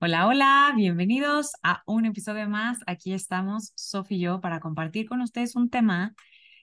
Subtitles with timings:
[0.00, 2.78] Hola, hola, bienvenidos a un episodio más.
[2.86, 6.14] Aquí estamos, Sofi y yo, para compartir con ustedes un tema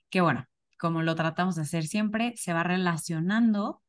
[0.09, 0.45] que, bueno,
[0.79, 3.81] como lo tratamos de hacer siempre, se va relacionando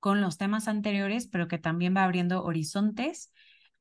[0.00, 3.30] con los temas anteriores, pero que también va abriendo horizontes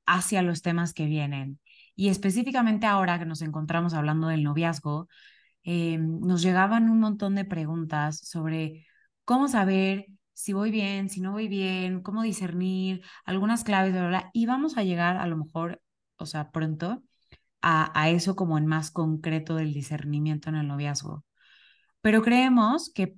[0.05, 1.59] hacia los temas que vienen.
[1.95, 5.07] Y específicamente ahora que nos encontramos hablando del noviazgo,
[5.63, 8.85] eh, nos llegaban un montón de preguntas sobre
[9.23, 14.45] cómo saber si voy bien, si no voy bien, cómo discernir, algunas claves, bla, y
[14.45, 15.81] vamos a llegar a lo mejor,
[16.17, 17.03] o sea, pronto,
[17.61, 21.25] a, a eso como en más concreto del discernimiento en el noviazgo.
[22.01, 23.15] Pero creemos que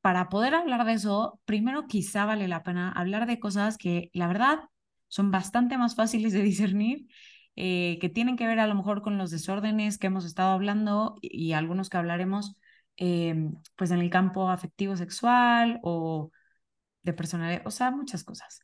[0.00, 4.28] para poder hablar de eso, primero quizá vale la pena hablar de cosas que la
[4.28, 4.60] verdad
[5.08, 7.06] son bastante más fáciles de discernir,
[7.56, 11.16] eh, que tienen que ver a lo mejor con los desórdenes que hemos estado hablando
[11.20, 12.56] y, algunos que hablaremos
[12.96, 13.34] eh,
[13.76, 16.30] pues en el campo afectivo sexual o
[17.02, 18.60] de personalidad, o sea, muchas cosas.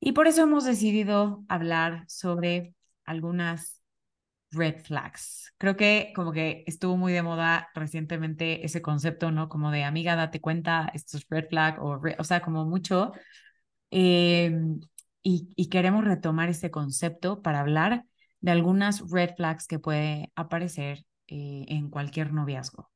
[0.00, 3.82] Y por eso hemos decidido hablar sobre algunas
[4.50, 5.52] red flags.
[5.58, 9.48] Creo que como que estuvo muy de moda recientemente ese concepto, ¿no?
[9.48, 13.12] Como de amiga, date cuenta, esto es red flag, o, o sea, como mucho.
[13.90, 14.52] Eh,
[15.22, 18.04] y, y, queremos retomar ese concepto para hablar
[18.40, 22.90] de algunas red flags que puede aparecer eh, en cualquier noviazgo.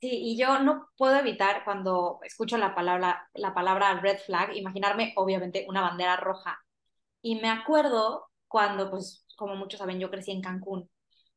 [0.00, 5.14] Sí, y yo no puedo evitar cuando escucho la palabra, la palabra red flag, imaginarme
[5.16, 6.58] obviamente una bandera roja.
[7.22, 10.90] Y me acuerdo cuando, pues, como muchos saben, yo crecí en Cancún.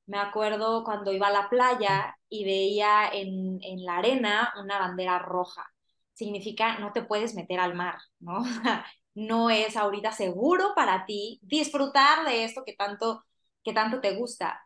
[0.07, 5.19] Me acuerdo cuando iba a la playa y veía en, en la arena una bandera
[5.19, 5.65] roja.
[6.13, 8.43] Significa no te puedes meter al mar, ¿no?
[9.15, 13.23] no es ahorita seguro para ti disfrutar de esto que tanto,
[13.63, 14.61] que tanto te gusta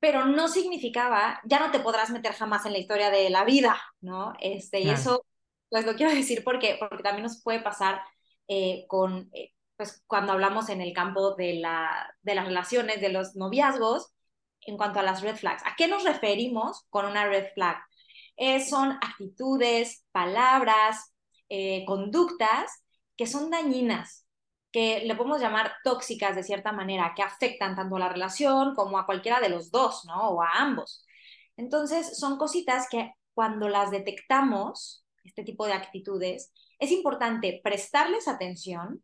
[0.00, 3.80] pero no significaba, ya no te podrás meter jamás en la historia de la vida,
[4.00, 4.34] ¿no?
[4.40, 5.26] Este, y eso,
[5.68, 8.00] pues lo quiero decir porque, porque también nos puede pasar
[8.48, 13.10] eh, con, eh, pues cuando hablamos en el campo de, la, de las relaciones, de
[13.10, 14.12] los noviazgos,
[14.62, 15.62] en cuanto a las red flags.
[15.64, 17.78] ¿A qué nos referimos con una red flag?
[18.36, 21.12] Eh, son actitudes, palabras,
[21.86, 22.70] conductas
[23.16, 24.27] que son dañinas,
[24.72, 28.98] que le podemos llamar tóxicas de cierta manera, que afectan tanto a la relación como
[28.98, 30.30] a cualquiera de los dos, ¿no?
[30.30, 31.04] O a ambos.
[31.56, 39.02] Entonces, son cositas que cuando las detectamos, este tipo de actitudes, es importante prestarles atención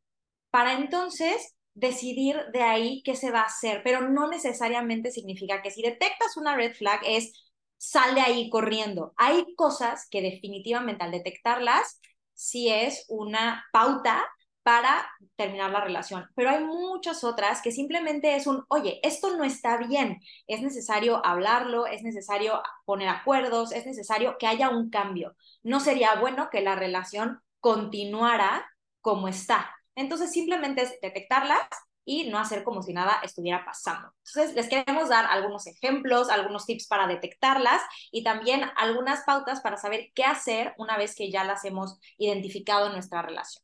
[0.51, 5.71] para entonces decidir de ahí qué se va a hacer, pero no necesariamente significa que
[5.71, 7.33] si detectas una red flag es
[7.77, 9.13] sal de ahí corriendo.
[9.17, 12.01] Hay cosas que definitivamente al detectarlas,
[12.33, 14.25] sí es una pauta
[14.65, 16.27] para terminar la relación.
[16.35, 21.25] Pero hay muchas otras que simplemente es un, oye, esto no está bien, es necesario
[21.25, 25.37] hablarlo, es necesario poner acuerdos, es necesario que haya un cambio.
[25.63, 28.67] No sería bueno que la relación continuara
[29.03, 29.71] como está.
[29.95, 31.61] Entonces simplemente es detectarlas
[32.05, 34.13] y no hacer como si nada estuviera pasando.
[34.27, 37.81] Entonces, les queremos dar algunos ejemplos, algunos tips para detectarlas
[38.11, 42.87] y también algunas pautas para saber qué hacer una vez que ya las hemos identificado
[42.87, 43.64] en nuestra relación.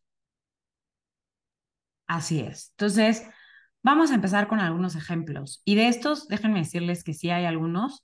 [2.11, 2.73] Así es.
[2.73, 3.23] Entonces,
[3.85, 5.63] vamos a empezar con algunos ejemplos.
[5.65, 8.03] Y de estos, déjenme decirles que sí hay algunos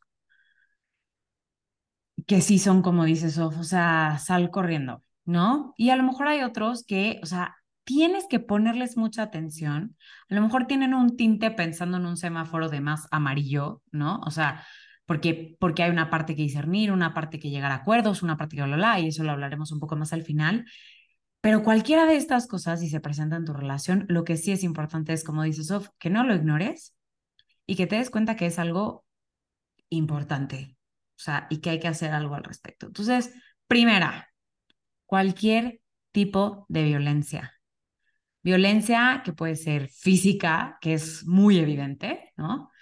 [2.29, 5.75] que sí son como dices, Sof, o sea, sal corriendo, ¿no?
[5.77, 9.97] Y a lo mejor hay otros que, o sea, tienes que ponerles mucha atención.
[10.31, 14.21] A lo mejor tienen un tinte pensando en un semáforo de más amarillo, ¿no?
[14.25, 14.65] O sea,
[15.05, 18.55] porque, porque hay una parte que discernir, una parte que llegar a acuerdos, una parte
[18.57, 20.65] que bla, bla, y eso lo hablaremos un poco más al final.
[21.47, 24.65] Pero cualquiera de estas cosas, si se presenta en tu relación, lo que sí es
[24.65, 26.97] importante es, como dice Sof, que no lo ignores
[27.67, 29.05] y que te des cuenta que es algo
[29.89, 30.77] importante,
[31.11, 32.87] o sea, y que hay que hacer algo al respecto.
[32.87, 33.33] Entonces,
[33.69, 34.29] primera,
[35.05, 37.55] cualquier tipo de violencia.
[38.43, 42.73] Violencia que puede ser física, que es muy evidente, ¿no?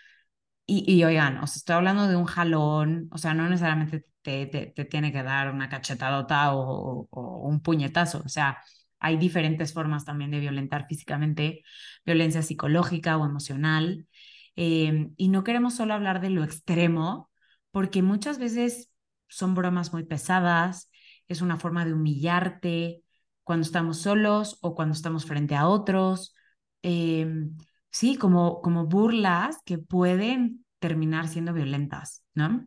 [0.65, 5.13] Y, y oigan, os estoy hablando de un jalón, o sea, no necesariamente te, tiene
[5.13, 8.23] que dar una cachetadota o, un puñetazo.
[8.25, 8.59] O sea,
[8.99, 11.63] hay diferentes formas también de violentar físicamente,
[12.05, 14.09] violencia psicológica o emocional.
[14.57, 17.31] Eh, y no queremos solo hablar de lo extremo,
[17.71, 18.91] porque muchas veces
[19.29, 20.91] son bromas muy pesadas,
[21.29, 23.03] es una forma de humillarte
[23.43, 26.35] cuando estamos solos o cuando estamos frente a otros.
[26.83, 27.57] Em,
[27.91, 32.67] sí, como, como burlas que pueden terminar siendo violentas, ¿no?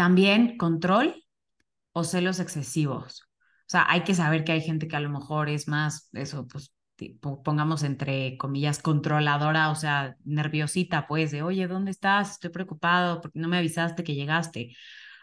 [0.00, 1.26] También control
[1.92, 3.28] o celos excesivos.
[3.34, 6.48] O sea, hay que saber que hay gente que a lo mejor es más, eso,
[6.48, 6.72] pues,
[7.44, 12.30] pongamos entre comillas, controladora, o sea, nerviosita, pues, de, oye, ¿dónde estás?
[12.30, 14.74] Estoy preocupado porque no me avisaste que llegaste.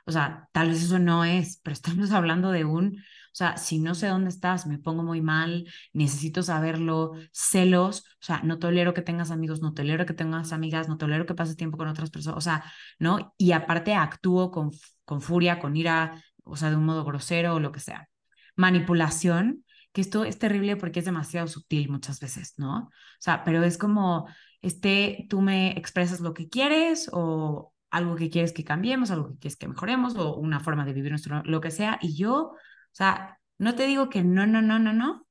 [0.08, 3.80] O sea, tal vez eso no es, pero estamos hablando de un, o sea, si
[3.80, 8.94] no sé dónde estás, me pongo muy mal, necesito saberlo, celos, o sea, no tolero
[8.94, 12.10] que tengas amigos, no tolero que tengas amigas, no tolero que pases tiempo con otras
[12.10, 12.64] personas, o sea,
[13.00, 13.34] ¿no?
[13.38, 14.72] Y aparte actúo con,
[15.06, 18.10] con furia, con ira, o sea, de un modo grosero o lo que sea.
[18.56, 22.78] Manipulación, que esto es terrible porque es demasiado sutil muchas veces, ¿no?
[22.86, 24.28] O sea, pero es como,
[24.62, 29.40] este, tú me expresas lo que quieres o algo que quieres que cambiemos, algo que
[29.40, 32.00] quieres que mejoremos o una forma de vivir nuestro, lo que sea.
[32.02, 32.58] Y yo, o
[32.92, 35.28] sea, no te digo que no, no, no, no, no,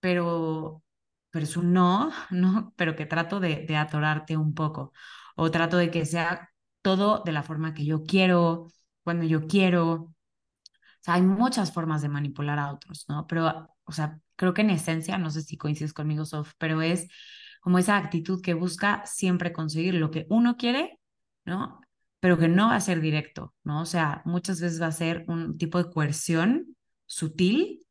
[0.00, 0.82] pero,
[1.30, 4.92] pero es un no, no, pero que trato de, de atorarte un poco
[5.36, 6.50] o trato de que sea
[6.82, 8.68] todo de la forma que yo quiero,
[9.02, 9.92] cuando yo quiero.
[9.94, 10.14] O
[11.00, 13.26] sea, hay muchas formas de manipular a otros, ¿no?
[13.26, 17.08] Pero, o sea, creo que en esencia, no sé si coincides conmigo, Sof, pero es
[17.60, 20.99] como esa actitud que busca siempre conseguir lo que uno quiere
[21.44, 21.80] ¿no?
[22.20, 23.82] Pero que no va a ser directo, ¿no?
[23.82, 26.76] O sea, muchas veces va a ser un tipo de coerción
[27.06, 27.86] sutil,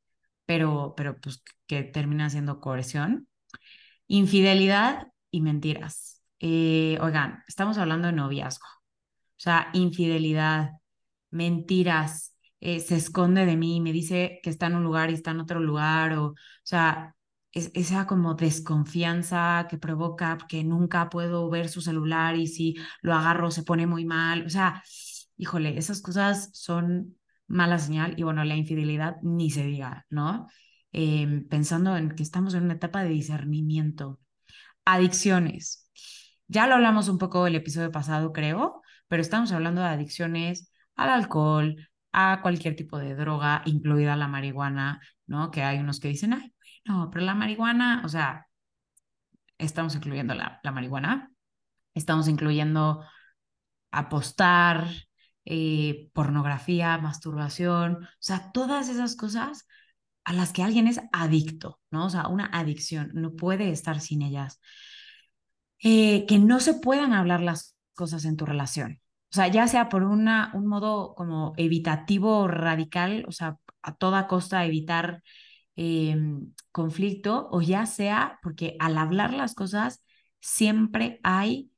[0.46, 3.28] pero, pero pues que termina siendo coerción.
[4.08, 6.24] Infidelidad y mentiras.
[6.40, 8.68] Eh, oigan, estamos hablando de noviazgo.
[8.68, 10.72] O sea, infidelidad,
[11.32, 15.32] mentiras, eh, se esconde de mí, me dice que está en un lugar y está
[15.32, 17.16] en otro lugar, o, o sea,
[17.54, 23.52] esa como desconfianza que provoca que nunca puedo ver su celular y si lo agarro
[23.52, 24.46] se pone muy mal.
[24.46, 24.84] O sea,
[25.38, 27.18] híjole, esas cosas son
[27.48, 30.48] mala señal y bueno, la infidelidad ni se diga, ¿no?
[30.92, 34.20] Em, pensando en que estamos en una etapa de discernimiento.
[34.86, 35.90] Adicciones.
[36.48, 41.10] Ya lo hablamos un poco el episodio pasado, creo, pero estamos hablando de adicciones al
[41.10, 41.76] alcohol,
[42.12, 45.52] a cualquier tipo de droga, incluida la marihuana, ¿no?
[45.52, 46.54] Que hay unos que dicen, ay,
[46.90, 48.48] no, pero la marihuana, o sea,
[49.58, 51.32] estamos incluyendo la, la marihuana,
[51.94, 53.04] estamos incluyendo
[53.92, 54.88] apostar,
[55.46, 59.68] eh, pornografía, masturbación, o sea, todas esas cosas
[60.24, 62.06] a las que alguien es adicto, ¿no?
[62.08, 64.60] O sea, una adicción, no puede estar sin ellas.
[65.82, 69.00] Eh, que no se puedan hablar las cosas en tu relación.
[69.32, 74.28] O sea, ya sea por una, un modo como evitativo radical, o sea, a toda
[74.28, 75.22] costa evitar
[75.82, 80.04] Em, conflicto o ya sea porque al hablar las cosas
[80.42, 81.72] siempre hay,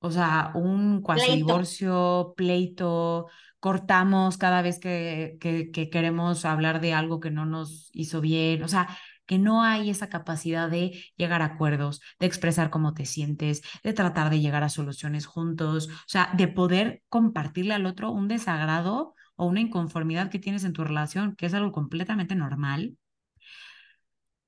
[0.00, 6.92] o sea, un cuasi divorcio, pleito, cortamos cada vez que, que, que queremos hablar de
[6.92, 11.40] algo que no nos hizo bien, o sea, que no hay esa capacidad de llegar
[11.40, 16.08] a acuerdos, de expresar cómo te sientes, de tratar de llegar a soluciones juntos, o
[16.08, 20.84] sea, de poder compartirle al otro un desagrado o una inconformidad que tienes en tu
[20.84, 22.98] relación, que es algo completamente normal,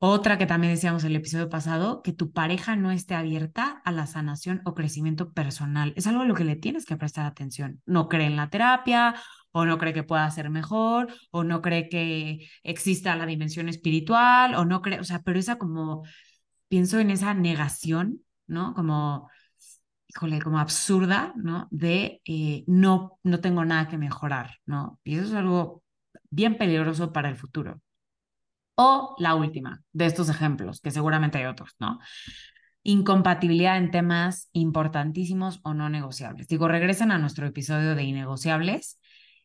[0.06, 4.06] otra que también decíamos el episodio pasado, que tu pareja no esté abierta a la
[4.06, 5.94] sanación o crecimiento personal.
[5.96, 7.80] Es algo a lo que le tienes que prestar atención.
[7.86, 9.14] No cree en la terapia
[9.52, 14.54] o no cree que pueda ser mejor o no cree que exista la dimensión espiritual
[14.56, 16.04] o no cree, o sea, pero esa como,
[16.68, 18.74] pienso en esa negación, ¿no?
[18.74, 19.30] Como,
[20.08, 21.68] híjole, como absurda, ¿no?
[21.70, 25.00] De eh, no, no tengo nada que mejorar, ¿no?
[25.04, 25.82] Y eso es algo
[26.30, 27.80] bien peligroso para el futuro.
[28.76, 31.98] O la última de estos ejemplos, que seguramente hay otros, ¿no?
[32.82, 36.48] Incompatibilidad en temas importantísimos o no negociables.
[36.48, 39.00] Digo, regresen a nuestro episodio de innegociables,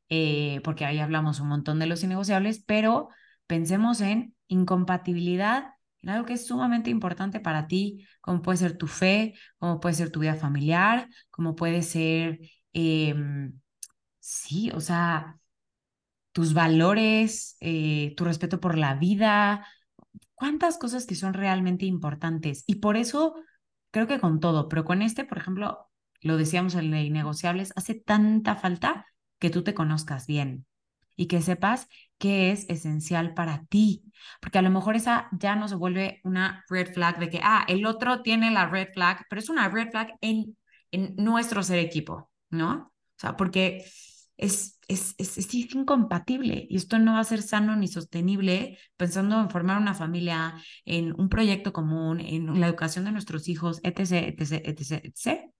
[0.09, 3.09] eh, porque ahí hablamos un montón de los innegociables, pero
[3.48, 8.88] pensemos en incompatibilidad en algo que es sumamente importante para ti, como puede ser tu
[8.88, 12.39] fe, como puede ser tu vida familiar, como puede ser,
[12.74, 13.59] em,
[14.19, 15.38] sí, o sea,
[16.39, 19.67] tus valores, eh, tu respeto por la vida,
[20.36, 22.63] cuántas cosas que son realmente importantes.
[22.65, 23.36] Y por eso
[23.91, 25.89] creo que con todo, pero con este, por ejemplo,
[26.22, 29.05] lo decíamos en Ley Negociables, hace tanta falta
[29.38, 30.65] que tú te conozcas bien
[31.17, 34.05] y que sepas qué es esencial para ti.
[34.39, 37.65] Porque a lo mejor esa ya no se vuelve una red flag de que, ah,
[37.67, 40.55] el otro tiene la red flag, pero es una red flag en,
[40.91, 42.93] en nuestro ser equipo, ¿no?
[42.93, 43.84] O sea, porque
[44.39, 49.50] es, es, es, incompatible y esto no va a ser sano ni sostenible pensando en
[49.50, 50.55] formar una familia,
[50.86, 55.51] en un proyecto común, en la educación de nuestros hijos, etc., etc., etc., etc.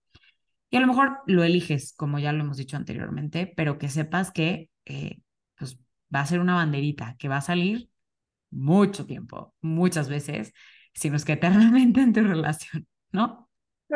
[0.70, 4.30] Y a lo mejor lo eliges, como ya lo hemos dicho anteriormente, pero que sepas
[4.30, 5.20] que eh,
[5.58, 5.78] pues,
[6.14, 7.90] va a ser una banderita que va a salir
[8.50, 10.52] mucho tiempo, muchas veces,
[10.94, 13.49] sino es que eternamente en tu relación, ¿no?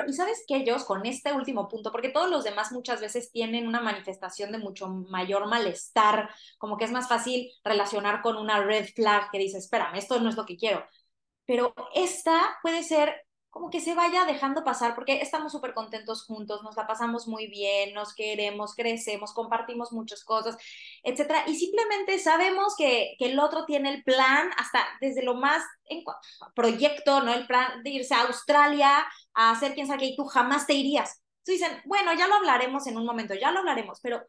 [0.07, 3.67] Y sabes que ellos con este último punto, porque todos los demás muchas veces tienen
[3.69, 8.87] una manifestación de mucho mayor malestar, como que es más fácil relacionar con una red
[8.95, 10.85] flag que dice, espérame, esto no es lo que quiero.
[11.47, 13.15] Pero esta puede ser
[13.55, 17.47] como que se vaya dejando pasar, porque estamos súper contentos juntos, nos la pasamos muy
[17.47, 20.57] bien, nos queremos, crecemos, compartimos muchas cosas,
[21.05, 25.63] etcétera, y simplemente sabemos que, que el otro tiene el plan, hasta desde lo más
[25.85, 26.03] en
[26.57, 27.33] proyecto, ¿no?
[27.33, 30.75] El plan de irse a Australia a hacer quién sabe qué, y tú jamás te
[30.75, 31.23] irías.
[31.47, 34.21] Entonces dicen, bueno, ya lo hablaremos en un momento, ya lo hablaremos, pero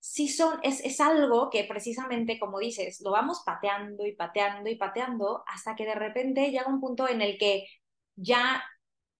[0.00, 4.76] sí son, es, es algo que precisamente, como dices, lo vamos pateando y pateando y
[4.76, 7.66] pateando hasta que de repente llega un punto en el que
[8.16, 8.62] ya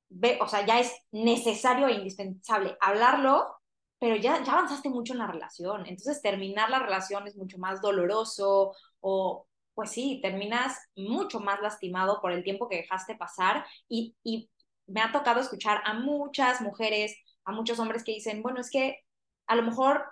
[0.08, 3.56] ve, o sea, ya es necesario e indispensable hablarlo,
[3.98, 5.86] pero ya, ya avanzaste mucho en la relación.
[5.86, 12.20] Entonces, terminar la relación es mucho más doloroso o, pues sí, terminas mucho más lastimado
[12.20, 14.50] por el tiempo que dejaste pasar y, y
[14.86, 18.98] me ha tocado escuchar a muchas mujeres, a muchos hombres que dicen, bueno, es que
[19.46, 20.04] a lo mejor,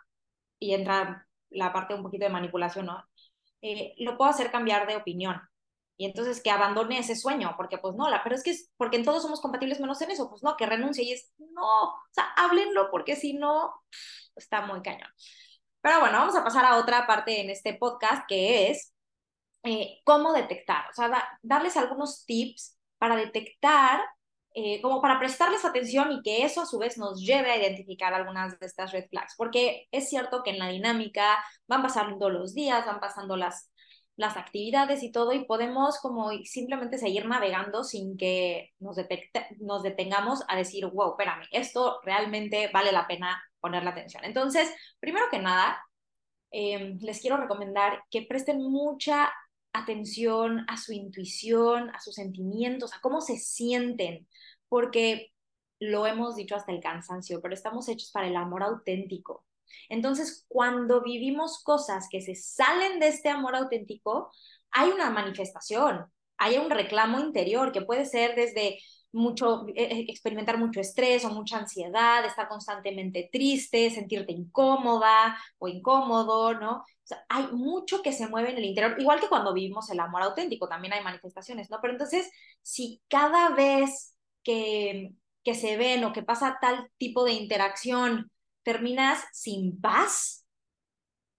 [0.58, 3.04] y entra la parte un poquito de manipulación, ¿no?
[3.62, 5.40] Eh, lo puedo hacer cambiar de opinión
[5.96, 8.96] y entonces que abandone ese sueño, porque pues no, la, pero es que es porque
[8.96, 11.99] en todos somos compatibles menos en eso, pues no, que renuncie y es, no, o
[12.11, 13.72] sea, háblenlo porque si no,
[14.37, 15.08] está muy cañón.
[15.80, 18.94] Pero bueno, vamos a pasar a otra parte en este podcast que es
[19.64, 24.00] eh, cómo detectar, o sea, darles algunos tips para detectar,
[24.54, 28.12] eh, como para prestarles atención y que eso a su vez nos lleve a identificar
[28.12, 32.54] algunas de estas red flags, porque es cierto que en la dinámica van pasando los
[32.54, 33.72] días, van pasando las
[34.16, 38.97] las actividades y todo y podemos como simplemente seguir navegando sin que nos,
[39.61, 44.25] nos detengamos a decir, wow, espérame, esto realmente vale la pena ponerle atención.
[44.25, 45.83] Entonces, primero que nada,
[46.50, 49.33] em, les quiero recomendar que presten mucha
[49.73, 54.28] atención a su intuición, a sus sentimientos, a cómo se sienten,
[54.69, 55.33] porque
[55.81, 59.45] lo hemos dicho hasta el cansancio, pero estamos hechos para el amor auténtico.
[59.88, 64.31] Entonces, cuando vivimos cosas que se salen de este amor auténtico,
[64.71, 66.07] hay una manifestación,
[66.38, 68.79] hay un reclamo interior que puede ser desde
[69.12, 76.55] mucho, eh, experimentar mucho estrés o mucha ansiedad, estar constantemente triste, sentirte incómoda o incómodo,
[76.55, 76.79] ¿no?
[76.79, 80.00] O sea, hay mucho que se mueve en el interior, igual que cuando vivimos el
[80.00, 81.79] amor auténtico, también hay manifestaciones, ¿no?
[81.81, 82.31] Pero entonces,
[82.62, 85.12] si cada vez que,
[85.45, 88.31] que se ven o que pasa tal tipo de interacción,
[88.62, 90.47] terminas sin paz,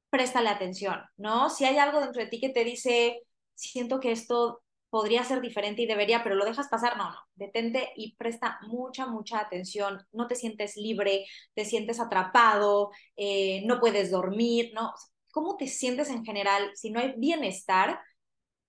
[0.09, 1.49] préstale atención, ¿no?
[1.49, 3.21] Si hay algo dentro de ti que te dice,
[3.55, 7.89] siento que esto podría ser diferente y debería, pero lo dejas pasar, no, no, detente
[7.95, 11.25] y presta mucha, mucha atención, no te sientes libre,
[11.55, 14.93] te sientes atrapado, eh, no puedes dormir, ¿no?
[15.31, 16.69] ¿Cómo te sientes en general?
[16.75, 17.99] Si no hay bienestar,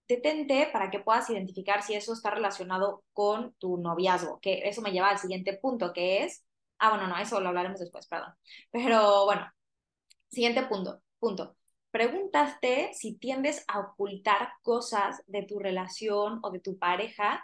[0.08, 4.92] detente para que puedas identificar si eso está relacionado con tu noviazgo, que eso me
[4.92, 6.42] lleva al siguiente punto, que es
[6.84, 8.34] Ah, bueno, no, eso lo hablaremos después, perdón.
[8.70, 9.50] Pero bueno,
[10.28, 11.02] siguiente punto.
[11.18, 11.56] punto.
[11.90, 17.42] Preguntaste si tiendes a ocultar cosas de tu relación o de tu pareja,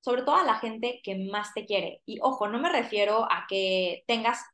[0.00, 2.02] sobre todo a la gente que más te quiere.
[2.04, 4.44] Y ojo, no me refiero a que tengas,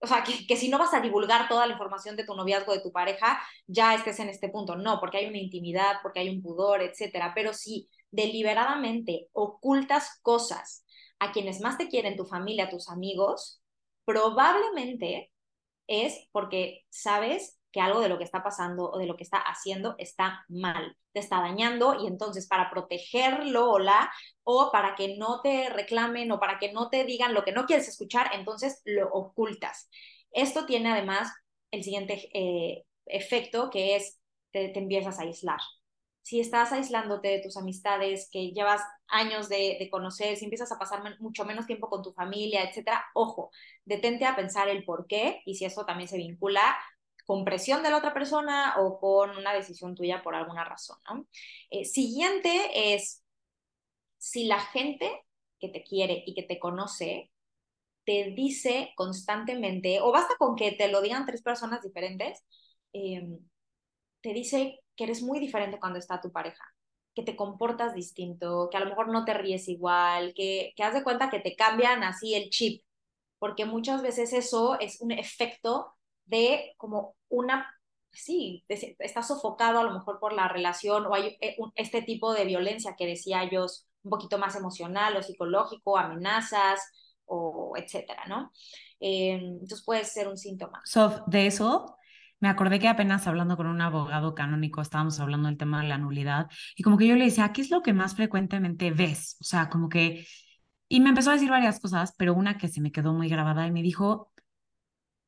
[0.00, 2.72] o sea, que, que si no vas a divulgar toda la información de tu noviazgo,
[2.72, 4.76] de tu pareja, ya estés en este punto.
[4.76, 7.32] No, porque hay una intimidad, porque hay un pudor, etcétera.
[7.34, 10.86] Pero si deliberadamente ocultas cosas
[11.18, 13.61] a quienes más te quieren, tu familia, tus amigos,
[14.04, 15.32] probablemente
[15.86, 19.38] es porque sabes que algo de lo que está pasando o de lo que está
[19.38, 24.12] haciendo está mal, te está dañando y entonces para protegerlo o la
[24.44, 27.64] o para que no te reclamen o para que no te digan lo que no
[27.66, 29.88] quieres escuchar, entonces lo ocultas.
[30.32, 31.32] Esto tiene además
[31.70, 34.18] el siguiente eh, efecto que es
[34.50, 35.60] te, te empiezas a aislar
[36.22, 41.02] si estás aislándote de tus amistades que llevas años de, conocer, si empiezas a pasar
[41.20, 43.50] mucho menos tiempo con tu familia, etcétera, ojo,
[43.84, 46.78] detente a pensar el por qué y si eso también se vincula
[47.26, 50.98] con presión de la otra persona o con una decisión tuya por alguna razón.
[51.08, 51.26] ¿no?
[51.70, 53.22] Eh, siguiente es,
[54.18, 55.10] si la gente
[55.60, 57.30] que te quiere y que te conoce
[58.04, 62.44] te dice constantemente, o basta con que te lo digan tres personas diferentes,
[62.92, 63.38] em,
[64.20, 66.64] te dice que eres muy diferente cuando está tu pareja,
[67.14, 70.94] que te comportas distinto, que a lo mejor no te ríes igual, que, que haz
[70.94, 72.82] de cuenta que te cambian así el chip,
[73.38, 75.94] porque muchas veces eso es un efecto
[76.26, 77.66] de como una,
[78.12, 82.44] sí, está sofocado a lo mejor por la relación o hay eh, este tipo de
[82.44, 86.80] violencia que decía ellos, un poquito más emocional o psicológico, amenazas
[87.26, 88.50] o etcétera, ¿no?
[89.00, 90.80] Eh, entonces puede ser un síntoma.
[90.84, 91.96] Sof, de eso
[92.42, 95.96] me acordé que apenas hablando con un abogado canónico estábamos hablando del tema de la
[95.96, 99.36] nulidad y como que yo le decía, ¿qué es lo que más frecuentemente ves?
[99.40, 100.26] O sea, como que...
[100.88, 103.64] Y me empezó a decir varias cosas, pero una que se me quedó muy grabada
[103.68, 104.32] y me dijo,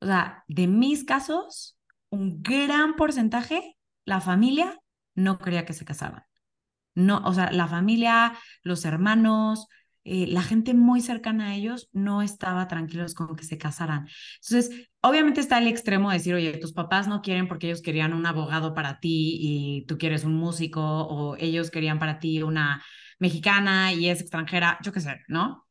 [0.01, 1.79] o sea, de mis casos,
[2.11, 4.81] un gran porcentaje, la familia
[5.15, 6.25] no quería que se casaran.
[6.97, 9.69] No, o sea, la familia, los hermanos,
[10.05, 14.07] eh, la gente muy cercana a ellos no estaba tranquilos con que se casaran.
[14.43, 18.13] Entonces, obviamente está el extremo de decir, oye, tus papás no quieren porque ellos querían
[18.13, 22.85] un abogado para ti y tú quieres un músico, o ellos querían para ti una
[23.19, 25.67] mexicana y es extranjera, yo qué sé, ¿no?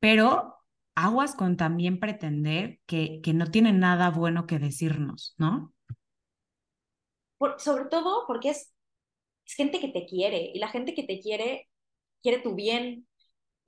[0.00, 0.56] Pero
[0.94, 5.72] aguas con también pretender que, que no tienen nada bueno que decirnos, ¿no?
[7.58, 8.74] sobre todo porque es,
[9.46, 11.68] es gente que te quiere y la gente que te quiere
[12.22, 13.07] quiere tu bien,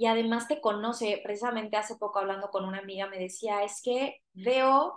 [0.00, 1.20] y además te conoce.
[1.22, 4.94] Precisamente hace poco hablando con una amiga me decía, es que veo,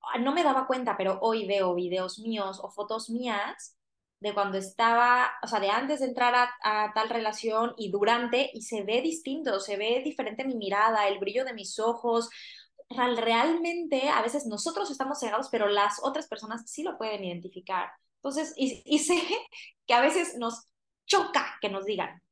[0.00, 3.76] ah, no me daba cuenta, pero hoy veo videos míos o fotos mías
[4.20, 8.62] de cuando estaba, o sea, de antes de entrar a, tal relación y durante, y
[8.62, 12.30] se ve distinto, se ve diferente mi mirada, el brillo de mis ojos.
[12.90, 17.90] Realmente, a veces nosotros estamos cegados, pero las otras personas sí lo pueden identificar.
[18.18, 19.20] Entonces, y, y sé
[19.86, 20.68] que a veces nos
[21.06, 22.22] choca que nos digan,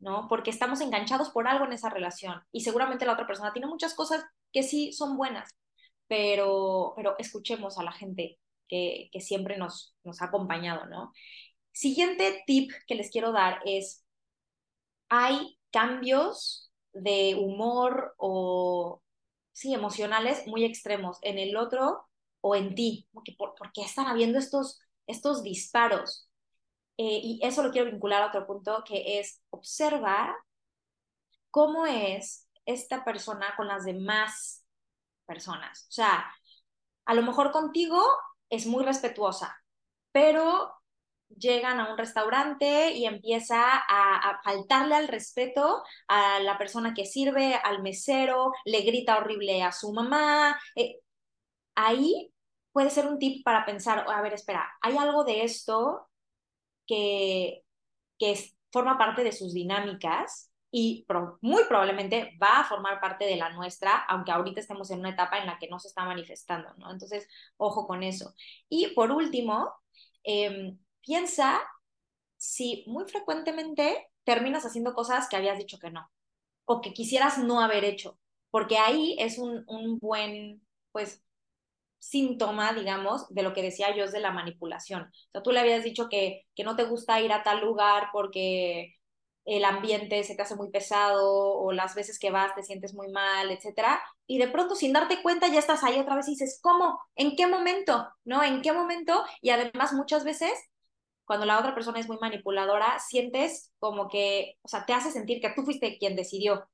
[0.00, 0.28] ¿no?
[0.28, 3.94] Porque estamos enganchados por algo en esa relación y seguramente la otra persona tiene muchas
[3.94, 5.50] cosas que sí son buenas,
[6.06, 8.38] pero, pero escuchemos a la gente
[8.68, 11.12] que, que siempre nos, nos ha acompañado, ¿no?
[11.72, 14.04] Siguiente tip que les quiero dar es,
[15.08, 19.02] hay cambios de humor o,
[19.52, 22.06] sí, emocionales muy extremos en el otro
[22.40, 26.27] o en ti, porque ¿por, ¿por qué están habiendo estos, estos disparos?
[26.98, 30.34] Eh, y eso lo quiero vincular a otro punto, que es observar
[31.50, 34.64] cómo es esta persona con las demás
[35.26, 35.86] personas.
[35.88, 36.26] O sea,
[37.06, 38.04] a lo mejor contigo
[38.50, 39.56] es muy respetuosa,
[40.12, 40.74] pero
[41.28, 47.54] llegan a un restaurante y empieza a, faltarle al respeto a la persona que sirve,
[47.54, 50.58] al mesero, le grita horrible a su mamá.
[50.74, 51.00] Eh,
[51.76, 52.32] ahí
[52.72, 56.07] puede ser un tip para pensar, a ver, espera, hay algo de esto
[56.88, 57.64] que,
[58.18, 58.36] que
[58.72, 61.06] forma parte de sus dinámicas y
[61.40, 65.38] muy probablemente va a formar parte de la nuestra, aunque ahorita estemos en una etapa
[65.38, 66.90] en la que no se está manifestando, ¿no?
[66.92, 68.34] Entonces, ojo con eso.
[68.68, 69.72] Y por último,
[70.24, 71.60] em, piensa
[72.36, 76.10] si muy frecuentemente terminas haciendo cosas que habías dicho que no,
[76.66, 78.18] o que quisieras no haber hecho,
[78.50, 81.22] porque ahí es un, un buen, pues,
[81.98, 85.02] síntoma, digamos, de lo que decía yo es de la manipulación.
[85.02, 88.08] O sea, tú le habías dicho que, que no te gusta ir a tal lugar
[88.12, 88.94] porque
[89.44, 93.08] el ambiente se te hace muy pesado o las veces que vas te sientes muy
[93.10, 96.60] mal, etcétera, y de pronto sin darte cuenta ya estás ahí otra vez y dices,
[96.62, 97.00] ¿cómo?
[97.16, 98.08] ¿En qué momento?
[98.24, 98.42] ¿No?
[98.42, 99.24] ¿En qué momento?
[99.40, 100.52] Y además muchas veces
[101.24, 105.40] cuando la otra persona es muy manipuladora, sientes como que, o sea, te hace sentir
[105.42, 106.66] que tú fuiste quien decidió,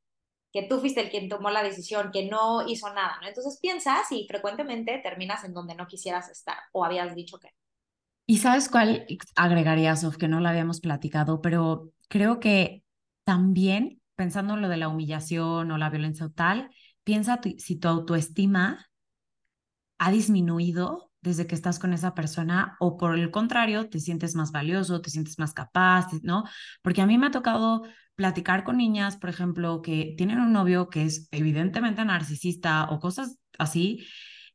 [0.55, 3.27] que tú fuiste el quien tomó la decisión, que no hizo nada, ¿no?
[3.27, 7.49] Entonces piensas y frecuentemente terminas en donde no quisieras estar o habías dicho que.
[8.25, 12.85] ¿Y sabes cuál agregaría, Sof, que no la habíamos platicado, pero creo que
[13.25, 16.71] también, pensando en lo de la humillación o la violencia o tal,
[17.03, 18.87] piensa si tu autoestima
[19.99, 24.53] ha disminuido desde que estás con esa persona o por el contrario, te sientes más
[24.53, 26.45] valioso, te sientes más capaz, ¿no?
[26.81, 27.83] Porque a mí me ha tocado
[28.15, 33.39] platicar con niñas, por ejemplo, que tienen un novio que es evidentemente narcisista o cosas
[33.59, 34.07] así,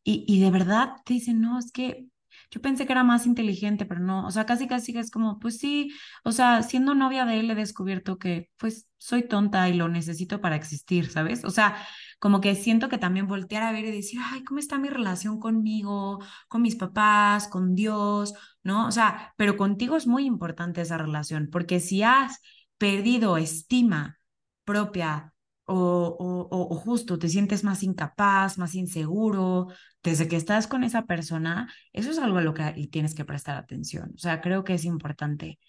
[0.03, 2.05] y, y de verdad te dicen, no, es que
[2.51, 5.59] yo pensé que era más inteligente, pero no, o sea, casi casi es como, pues
[5.59, 5.91] sí,
[6.23, 10.41] o sea, siendo novia de él he descubierto que pues soy tonta y lo necesito
[10.41, 11.45] para existir, ¿sabes?
[11.45, 11.75] O sea,
[12.19, 15.39] como que siento que también voltear a ver y decir, ay, ¿cómo está mi relación
[15.39, 18.87] conmigo, con mis papás, con Dios, ¿no?
[18.87, 22.39] O sea, pero contigo es muy importante esa relación, porque si has
[22.79, 24.19] perdido estima
[24.63, 25.33] propia
[25.71, 29.67] o, o, justo te sientes más incapaz, más inseguro,
[30.01, 33.55] desde que estás con esa persona, eso es algo a lo que tienes que prestar
[33.55, 34.11] atención.
[34.15, 35.59] O sea, creo que es importante.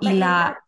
[0.00, 0.58] y la...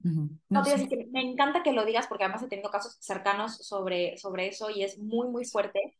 [0.00, 0.62] No,
[1.10, 4.82] me encanta que lo digas porque además he tenido casos cercanos sobre, sobre eso y
[4.82, 5.96] es muy, muy fuerte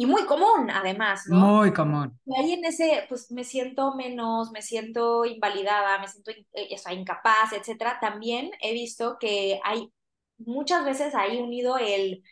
[0.00, 1.36] y muy común además, ¿no?
[1.36, 2.18] Muy común.
[2.24, 7.52] Y ahí en ese, pues me siento menos, me siento invalidada, me siento eh, incapaz,
[7.52, 7.98] etcétera.
[8.00, 9.92] También he visto que hay
[10.38, 12.22] muchas veces ahí unido el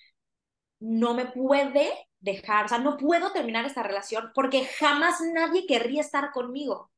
[0.81, 6.01] no me puede dejar, o sea, no puedo terminar esta relación porque jamás nadie querría
[6.01, 6.91] estar conmigo.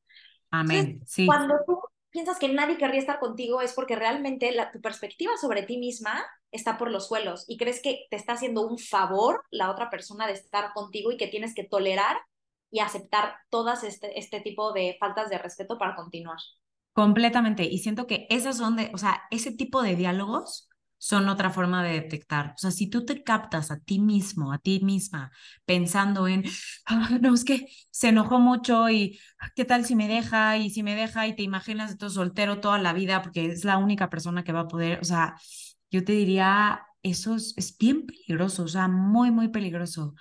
[0.51, 1.01] Amén.
[1.05, 1.25] sí.
[1.25, 1.81] Cuando tú
[2.11, 6.23] piensas que nadie querría estar contigo es porque realmente la, tu perspectiva sobre ti misma
[6.51, 10.27] está por los suelos y crees que te está haciendo un favor la otra persona
[10.27, 12.17] de estar contigo y que tienes que tolerar
[12.69, 16.37] y aceptar todas este, este tipo de faltas de respeto para continuar.
[16.93, 17.63] Completamente.
[17.63, 20.69] Y siento que esas son de, o sea, ese tipo de diálogos
[21.03, 22.53] son otra forma de detectar.
[22.55, 25.31] O sea, si tú te captas a ti mismo, a ti misma,
[25.65, 26.43] pensando en,
[26.85, 29.19] ah, no, es que se enojó mucho y
[29.55, 32.77] qué tal si me deja y si me deja y te imaginas todo soltero toda
[32.77, 35.35] la vida porque es la única persona que va a poder, o sea,
[35.89, 40.13] yo te diría, eso es, es bien peligroso, o sea, muy, muy peligroso.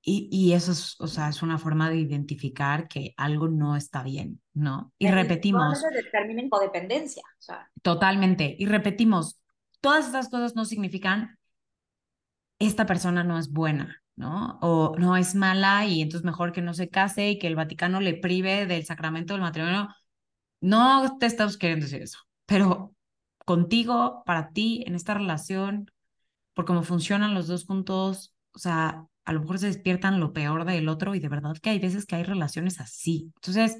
[0.00, 4.04] Y, y, eso es, o sea, es una forma de identificar que algo no está
[4.04, 4.92] bien, ¿no?
[4.98, 5.82] Y repetimos.
[5.92, 7.22] Determinen codependencia.
[7.38, 7.70] O sea.
[7.82, 8.54] Totalmente.
[8.58, 9.40] Y repetimos,
[9.84, 11.38] todas estas cosas no significan
[12.58, 14.58] esta persona no es buena, ¿no?
[14.62, 18.00] O no es mala y entonces mejor que no se case y que el Vaticano
[18.00, 19.88] le prive del sacramento del matrimonio.
[20.62, 22.94] No te estamos queriendo decir eso, pero
[23.44, 25.90] contigo, para ti, en esta relación,
[26.54, 30.64] por cómo funcionan los dos juntos, o sea, a lo mejor se despiertan lo peor
[30.64, 33.32] del otro y de verdad que hay veces que hay relaciones así.
[33.36, 33.76] Entonces,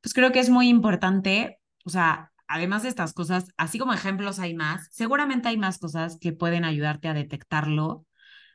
[0.00, 4.38] pues creo que es muy importante, o sea, además de estas cosas, así como ejemplos
[4.38, 8.06] hay más, seguramente hay más cosas que pueden ayudarte a detectarlo.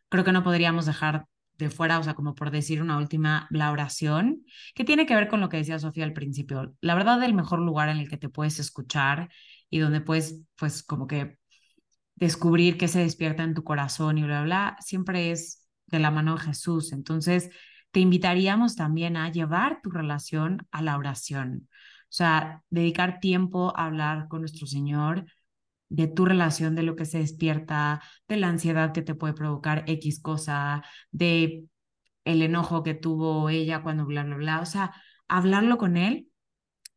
[0.10, 1.26] Creo que no podríamos dejar
[1.58, 5.28] de fuera, o sea, como por decir una última, la oración, que tiene que ver
[5.28, 6.76] con lo que decía Sofía al principio.
[6.82, 9.30] La verdad, el mejor lugar en el que te puedes escuchar
[9.70, 11.40] y donde puedes, pues, como que
[12.16, 16.36] descubrir qué se despierta en tu corazón y bla, bla, siempre es de la mano
[16.36, 16.94] de Jesús.
[16.94, 17.50] Entonces,
[17.92, 21.68] te invitaríamos también a llevar tu relación a la oración.
[22.10, 25.26] O sea, dedicar tiempo a hablar con nuestro Señor
[25.90, 29.84] de tu relación, de lo que se despierta, de la ansiedad que te puede provocar
[29.88, 31.66] X cosa, de
[32.26, 34.62] el enojo que tuvo ella cuando bla, bla, bla.
[34.62, 34.94] O sea,
[35.28, 36.30] hablarlo con él,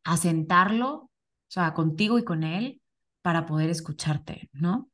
[0.03, 1.09] asentarlo, o
[1.47, 2.81] sea, contigo y con él
[3.21, 4.89] para poder escucharte, ¿no?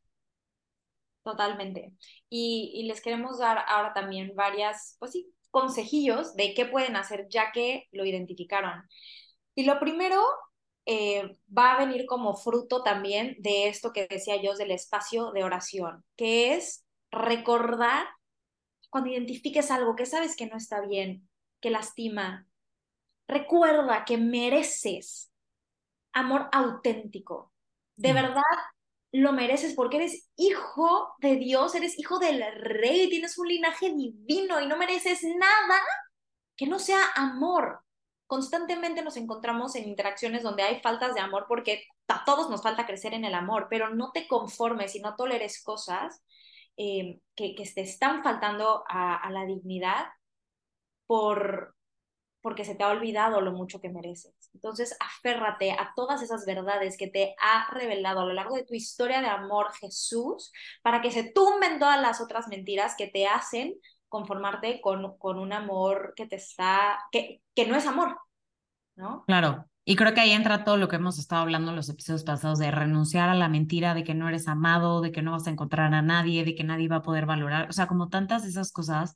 [1.23, 1.93] Totalmente.
[2.30, 7.27] Y, y les queremos dar ahora también varias, pues sí, consejillos de qué pueden hacer
[7.30, 8.84] ya que lo identificaron.
[9.58, 10.24] Y lo primero
[10.86, 15.43] eh, va a venir como fruto también de esto que decía yo del espacio de
[15.43, 18.06] oración, que es recordar
[18.91, 21.28] cuando identifiques algo que sabes que no está bien,
[21.60, 22.48] que lastima.
[23.28, 25.32] Recuerda que mereces
[26.13, 27.52] amor auténtico.
[27.96, 28.43] De verdad
[29.12, 34.62] lo mereces porque eres hijo de Dios, eres hijo del rey, tienes un linaje divino
[34.62, 35.82] y no mereces nada
[36.56, 37.87] que no sea amor
[38.27, 42.85] constantemente nos encontramos en interacciones donde hay faltas de amor porque a todos nos falta
[42.85, 46.21] crecer en el amor, pero no te conformes y no toleres cosas
[46.77, 50.07] eh, que, que, te están faltando a, a, la dignidad
[51.07, 51.75] por
[52.41, 54.51] porque se te ha olvidado lo mucho que mereces.
[54.53, 58.73] Entonces, aférrate a todas esas verdades que te ha revelado a lo largo de tu
[58.73, 63.73] historia de amor Jesús, para que se tumben todas las otras mentiras que te hacen
[64.10, 68.17] conformarte con, con un amor que te está, que, que no es amor,
[68.96, 69.24] ¿no?
[69.26, 69.65] Claro.
[69.89, 72.60] Y creo que ahí entra todo lo que hemos estado hablando en los episodios pasados
[72.60, 75.50] de renunciar a la mentira de que no eres amado, de que no vas a
[75.50, 78.50] encontrar a nadie, de que nadie va a poder valorar, o sea, como tantas de
[78.50, 79.15] esas cosas.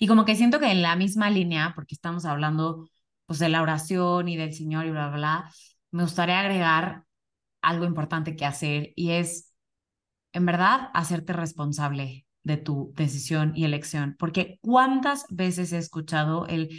[0.00, 2.88] Y como que siento que en la misma línea, porque estamos hablando
[3.26, 5.52] pues de la oración y del Señor y bla, bla, bla,
[5.92, 7.04] me gustaría agregar
[7.62, 9.54] algo importante que hacer y es,
[10.32, 16.70] en verdad, hacerte responsable de tu decisión y elección, porque cuántas veces he escuchado el,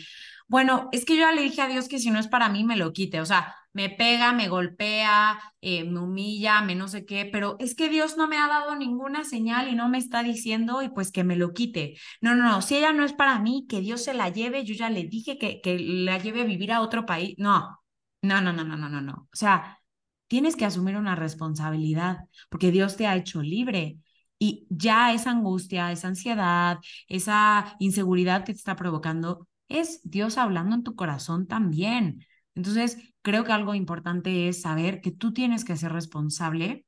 [0.47, 2.75] bueno, es que yo le dije a Dios que si no es para mí, me
[2.75, 7.25] lo quite, o sea, me pega, me golpea, eh, me humilla, me no sé qué,
[7.31, 10.81] pero es que Dios no me ha dado ninguna señal y no me está diciendo
[10.81, 11.95] y pues que me lo quite.
[12.19, 14.73] No, no, no, si ella no es para mí, que Dios se la lleve, yo
[14.73, 17.35] ya le dije que, que la lleve a vivir a otro país.
[17.37, 17.79] No,
[18.21, 19.13] no, no, no, no, no, no, no.
[19.31, 19.79] O sea,
[20.27, 22.19] tienes que asumir una responsabilidad
[22.49, 23.97] porque Dios te ha hecho libre
[24.43, 30.75] y ya esa angustia, esa ansiedad, esa inseguridad que te está provocando, es Dios hablando
[30.75, 32.25] en tu corazón también.
[32.55, 36.87] Entonces, creo que algo importante es saber que tú tienes que ser responsable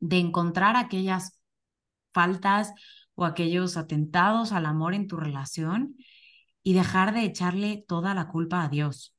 [0.00, 1.40] de encontrar aquellas
[2.12, 2.72] faltas
[3.14, 5.94] o aquellos atentados al amor en tu relación
[6.64, 9.14] y dejar de echarle toda la culpa a Dios.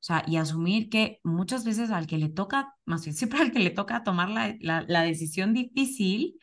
[0.00, 3.50] O sea, y asumir que muchas veces al que le toca, más bien siempre al
[3.50, 6.38] que le toca tomar la, la, la decisión difícil,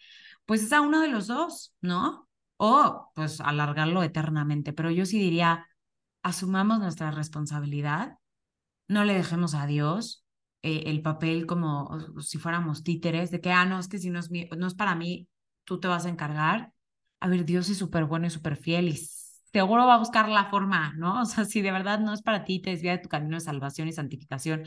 [0.46, 2.28] pues es a uno de los dos, ¿no?
[2.58, 4.74] O pues alargarlo eternamente.
[4.74, 5.68] Pero yo sí diría,
[6.24, 8.18] asumamos nuestra responsabilidad,
[8.88, 10.26] no le dejemos a Dios
[10.62, 14.20] eh, el papel como si fuéramos títeres, de que, ah, no, es que si no
[14.20, 15.28] es, no es para mí,
[15.66, 16.74] tú te vas a encargar.
[17.20, 18.98] A ver, Dios es súper bueno y súper fiel y
[19.54, 21.22] seguro va a buscar la forma, ¿no?
[21.22, 23.42] O sea, si de verdad no es para ti, te desvía de tu camino de
[23.42, 24.64] salvación y santificación,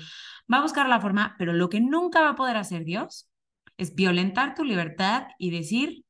[0.53, 3.29] va a buscar la forma, pero lo que nunca va a poder hacer Dios
[3.77, 6.05] es violentar tu libertad y decir,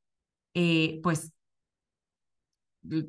[0.54, 1.32] eh, pues,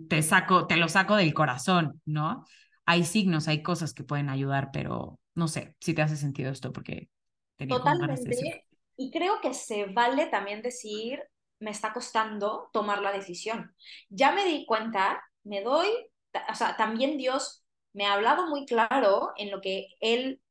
[0.09, 2.45] te saco, te lo saco del corazón, ¿no?
[2.85, 6.71] Hay signos, hay cosas que pueden ayudar, pero no sé si te hace sentido esto
[6.71, 7.09] porque
[7.57, 8.65] tenía Totalmente.
[8.95, 11.21] Y creo que se vale también decir,
[11.59, 13.75] me está costando tomar la decisión.
[14.09, 15.87] Ya me di cuenta, me doy,
[16.49, 20.41] o sea, también Dios me ha hablado muy claro en lo que Él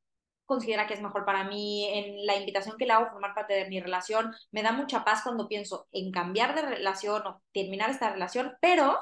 [0.47, 3.69] considera que es mejor para mí, en la invitación que le hago formar parte de
[3.69, 4.33] mi relación.
[4.51, 8.97] Me da mucha paz cuando pienso en cambiar de relación o terminar esta relación, pero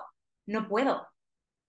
[0.47, 1.07] no puedo.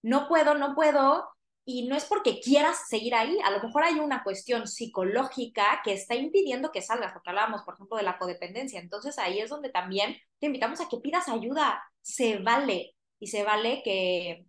[0.03, 1.29] No puedo, no puedo.
[1.65, 5.93] Y no es porque quieras seguir ahí, a lo mejor hay una cuestión psicológica que
[5.93, 8.81] está impidiendo que salgas, porque hablábamos, por ejemplo, de la codependencia.
[8.81, 11.83] Entonces ahí es donde también te invitamos a que pidas ayuda.
[12.03, 14.47] Se vale y se vale que,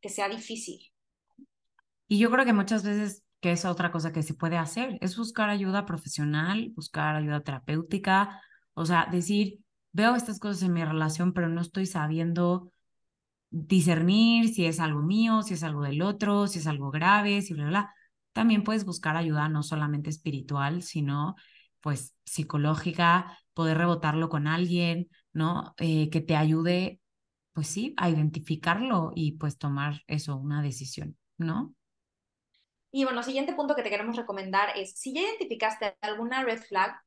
[0.00, 0.78] que sea difícil.
[2.06, 5.16] Y yo creo que muchas veces que es otra cosa que se puede hacer, es
[5.16, 8.40] buscar ayuda profesional, buscar ayuda terapéutica,
[8.74, 9.60] o sea, decir,
[9.92, 12.72] veo estas cosas en mi relación, pero no estoy sabiendo
[13.50, 17.54] discernir si es algo mío, si es algo del otro, si es algo grave, si
[17.54, 17.94] bla, bla.
[18.32, 21.34] También puedes buscar ayuda no solamente espiritual, sino
[21.80, 25.74] pues psicológica, poder rebotarlo con alguien, ¿no?
[25.78, 27.00] Eh, que te ayude,
[27.52, 31.74] pues sí, a identificarlo y pues tomar eso, una decisión, ¿no?
[32.90, 36.98] Y bueno, siguiente punto que te queremos recomendar es, si ya identificaste alguna red flag,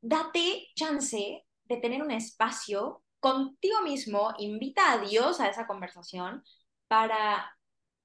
[0.00, 6.44] date chance de tener un espacio contigo mismo, invita a Dios a esa conversación
[6.88, 7.56] para,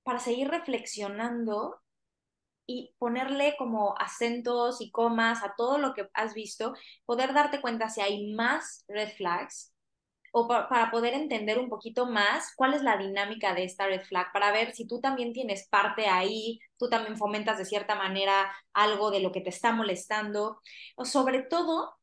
[0.04, 1.82] para seguir reflexionando
[2.66, 6.74] y ponerle como acentos y comas a todo lo que has visto,
[7.06, 9.74] poder darte cuenta si hay más red flags
[10.32, 14.32] o para poder entender un poquito más cuál es la dinámica de esta red flag,
[14.34, 19.12] para ver si tú también tienes parte ahí, tú también fomentas de cierta manera algo
[19.12, 20.62] de lo que te está molestando,
[20.96, 21.98] o sobre todo,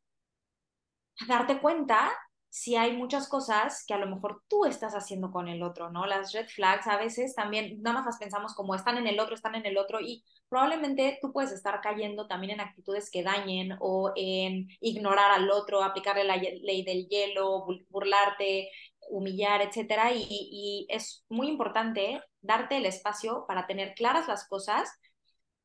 [1.28, 2.12] darte cuenta
[2.57, 6.07] si hay muchas cosas que a lo mejor tú estás haciendo con el otro, ¿no?
[6.07, 9.35] Las red flags a veces también nada más las pensamos como están en el otro,
[9.35, 13.77] están en el otro y probablemente tú puedes estar cayendo también en actitudes que dañen
[13.79, 18.71] o en ignorar al otro, aplicarle la ley del hielo, burlarte,
[19.11, 20.12] humillar, etcétera.
[20.14, 24.88] Y, y es muy importante darte el espacio para tener claras las cosas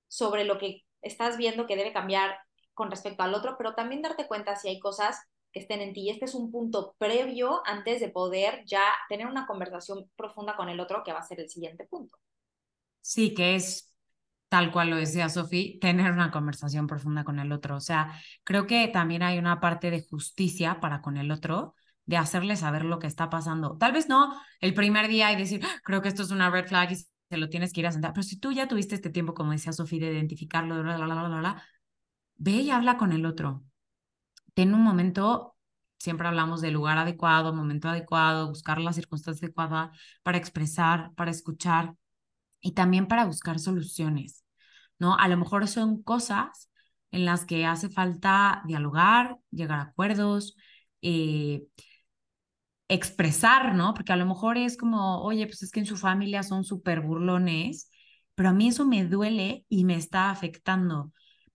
[0.10, 2.38] sobre lo que estás viendo que debe cambiar
[2.74, 5.18] con respecto al otro, pero también darte cuenta si hay cosas
[5.52, 6.02] que estén en ti.
[6.02, 10.70] Y este es un punto previo antes de poder ya tener una conversación profunda con
[10.70, 12.18] el otro, que va a ser el siguiente punto.
[13.02, 13.94] Sí, que es
[14.50, 17.78] tal cual lo decía Sofi, tener una conversación profunda con el otro.
[17.78, 22.18] O sea, creo que también hay una parte de justicia para con el otro, de
[22.18, 23.78] hacerle saber lo que está pasando.
[23.78, 26.68] Tal vez no el primer día y decir, ah, creo que esto es una red
[26.68, 29.10] flag y se lo tienes que ir a sentar, pero si tú ya tuviste este
[29.10, 31.64] tiempo, como decía Sofi, de identificarlo, bla, bla, bla, bla,
[32.36, 33.64] ve y habla con el otro
[34.54, 35.56] ten un momento,
[36.00, 39.92] siempre hablamos del lugar adecuado, momento adecuado, buscar la circunstancia adecuada
[40.24, 41.96] para expresar, para escuchar
[42.62, 44.44] y también para buscar soluciones,
[45.00, 45.18] ¿no?
[45.18, 46.70] A lo mejor son cosas
[47.12, 50.56] en las que hace falta dialogar, llegar a acuerdos,
[51.02, 51.64] eh,
[52.88, 53.94] expresar, ¿no?
[53.94, 57.02] Porque a lo mejor es como, oye, pues es que en su familia son súper
[57.02, 57.90] burlones,
[58.36, 61.12] pero a mí eso me duele y me está afectando.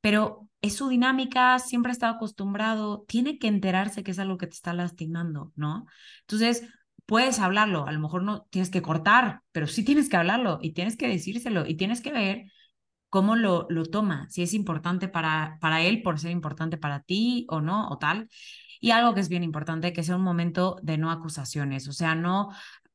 [0.07, 4.47] Pero es su dinámica, siempre ha estado acostumbrado, tiene que enterarse que es algo que
[4.47, 5.87] te está lastimando, ¿no?
[6.21, 6.63] Entonces,
[7.07, 10.75] puedes hablarlo, a lo mejor no tienes que cortar, pero sí tienes que hablarlo y
[10.75, 12.45] tienes que decírselo y tienes que ver
[13.09, 17.45] cómo lo, lo toma, si es importante para, para él por ser importante para ti
[17.49, 18.29] o no, o tal.
[18.81, 22.15] Y algo que es bien importante, que sea un momento de no acusaciones, o sea,
[22.15, 22.51] no,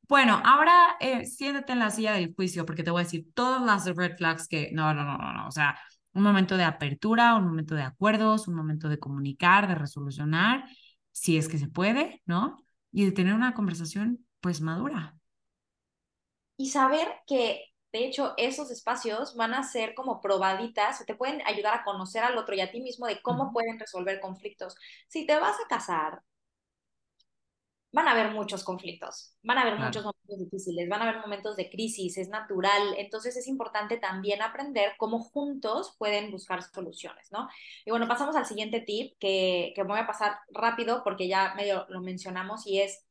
[0.08, 3.60] bueno, ahora eh, siéntate en la silla del juicio porque te voy a decir todas
[3.60, 5.78] las red flags que, no, no, no, no, no, o sea,
[6.14, 10.64] un momento de apertura, un momento de acuerdos, un momento de comunicar, de resolucionar,
[11.12, 12.56] si es que se puede, ¿no?
[12.90, 15.16] Y de tener una conversación pues madura.
[16.56, 21.74] Y saber que, de hecho, esos espacios van a ser como probaditas, te pueden ayudar
[21.74, 24.76] a conocer al otro y a ti mismo de cómo pueden resolver conflictos.
[25.08, 26.22] Si te vas a casar
[27.92, 31.56] van a haber muchos conflictos, van a haber muchos momentos difíciles, van a haber momentos
[31.56, 37.48] de crisis, es natural, entonces es importante también aprender cómo juntos pueden buscar soluciones, ¿no?
[37.84, 41.86] Y bueno, pasamos al siguiente tip que, que voy a pasar rápido porque ya medio
[41.90, 43.06] lo mencionamos y es,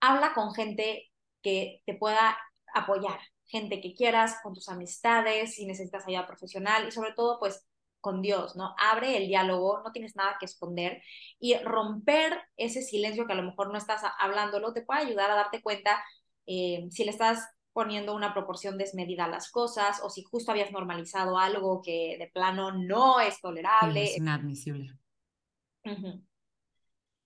[0.00, 2.36] habla con gente que te pueda
[2.74, 7.64] apoyar, gente que quieras, con tus amistades, si necesitas ayuda profesional y sobre todo, pues
[8.06, 8.72] con Dios, ¿no?
[8.78, 11.02] Abre el diálogo, no tienes nada que esconder
[11.40, 15.34] y romper ese silencio que a lo mejor no estás hablándolo te puede ayudar a
[15.34, 16.04] darte cuenta
[16.46, 20.70] eh, si le estás poniendo una proporción desmedida a las cosas o si justo habías
[20.70, 24.04] normalizado algo que de plano no es tolerable.
[24.04, 24.92] es inadmisible.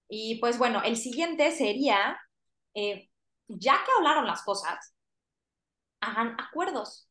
[0.09, 2.19] Y pues bueno, el siguiente sería,
[2.73, 3.11] eh,
[3.49, 4.95] ya que hablaron las cosas,
[6.01, 7.10] hagan acuerdos.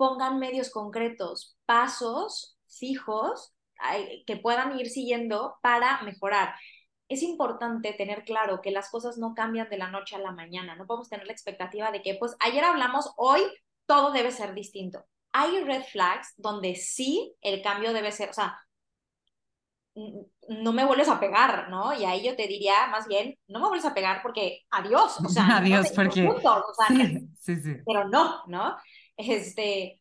[0.00, 3.52] Pongan medios concretos, pasos fijos
[4.26, 6.54] que puedan ir siguiendo para mejorar.
[7.10, 10.74] Es importante tener claro que las cosas no cambian de la noche a la mañana.
[10.74, 13.42] No podemos tener la expectativa de que, pues, ayer hablamos, hoy
[13.84, 15.04] todo debe ser distinto.
[15.32, 18.58] Hay red flags donde sí el cambio debe ser, o sea,
[20.48, 21.92] no me vuelves a pegar, ¿no?
[21.92, 25.28] Y ahí yo te diría más bien, no me vuelves a pegar porque adiós, o
[25.28, 26.26] sea, adiós, porque
[26.88, 27.76] sí, sí, sí.
[27.84, 28.76] pero no, ¿no?
[29.28, 30.00] Este,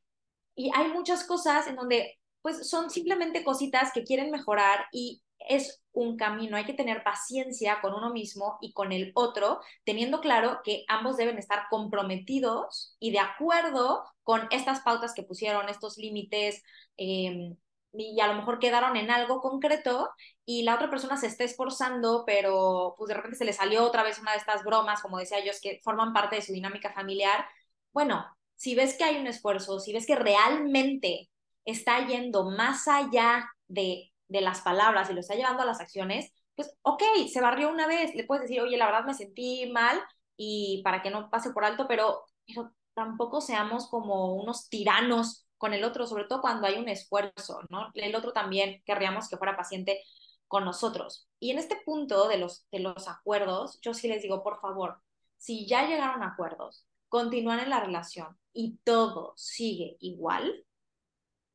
[0.56, 5.82] y hay muchas cosas en donde pues son simplemente cositas que quieren mejorar y es
[5.94, 10.60] un camino, hay que tener paciencia con uno mismo y con el otro, teniendo claro
[10.64, 16.64] que ambos deben estar comprometidos y de acuerdo con estas pautas que pusieron, estos límites,
[16.98, 17.56] eh,
[17.94, 20.10] y a lo mejor quedaron en algo concreto
[20.46, 24.04] y la otra persona se está esforzando, pero pues de repente se le salió otra
[24.04, 27.46] vez una de estas bromas, como decía yo, que forman parte de su dinámica familiar.
[27.92, 28.26] Bueno,
[28.60, 31.30] si ves que hay un esfuerzo, si ves que realmente
[31.64, 36.34] está yendo más allá de, de las palabras y lo está llevando a las acciones,
[36.56, 39.98] pues ok, se barrió una vez, le puedes decir, oye, la verdad me sentí mal
[40.36, 45.74] y para que no pase por alto, pero, pero tampoco seamos como unos tiranos con
[45.74, 47.92] el otro, sobre todo cuando hay un esfuerzo, ¿no?
[47.94, 50.04] El otro también querríamos que fuera paciente
[50.50, 51.30] con nosotros.
[51.40, 55.02] Y en este punto de los, de los acuerdos, yo sí les digo, por favor,
[55.38, 60.66] si ya llegaron acuerdos, continúan en la relación y todo sigue igual,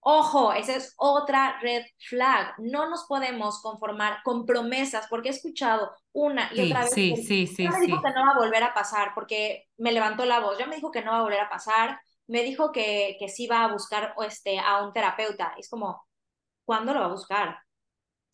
[0.06, 2.54] Ojo, esa es otra red flag.
[2.58, 6.90] No nos podemos conformar con promesas, porque he escuchado una y otra vez.
[6.90, 7.62] Sí, sí, sí.
[7.64, 10.58] Ya me dijo que no va a volver a pasar, porque me levantó la voz.
[10.58, 13.46] Ya me dijo que no va a volver a pasar, me dijo que, que sí
[13.46, 15.54] va a buscar este, a un terapeuta.
[15.56, 16.06] Es como,
[16.66, 17.58] ¿cuándo lo va a buscar?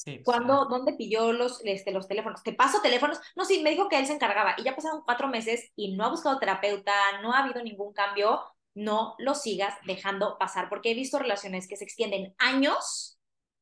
[0.03, 2.43] Sí, ¿Cuándo, ¿Dónde pidió los, este, los teléfonos?
[2.43, 3.21] ¿Te paso teléfonos?
[3.37, 6.05] No, sí, me dijo que él se encargaba y ya pasaron cuatro meses y no
[6.05, 8.41] ha buscado terapeuta, no ha habido ningún cambio.
[8.75, 13.19] No lo sigas dejando pasar, porque he visto relaciones que se extienden años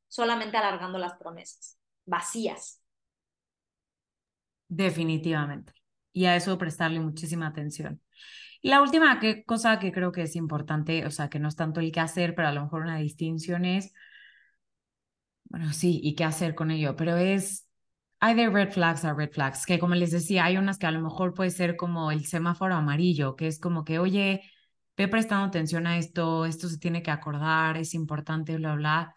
[0.06, 2.82] solamente alargando las promesas, vacías.
[4.68, 5.72] Definitivamente.
[6.12, 8.00] Y a eso prestarle muchísima atención.
[8.62, 11.56] Y la última que, cosa que creo que es importante, o sea, que no es
[11.56, 13.92] tanto el qué hacer, pero a lo mejor una distinción es,
[15.48, 17.66] bueno, sí, y qué hacer con ello, pero es,
[18.20, 20.90] hay de red flags a red flags, que como les decía, hay unas que a
[20.90, 24.42] lo mejor puede ser como el semáforo amarillo, que es como que, oye,
[24.96, 29.14] ve prestando atención a esto, esto se tiene que acordar, es importante, bla, bla.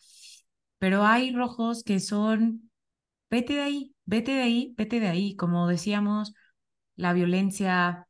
[0.79, 2.71] Pero hay rojos que son,
[3.29, 6.33] vete de ahí, vete de ahí, vete de ahí, como decíamos,
[6.95, 8.07] la violencia,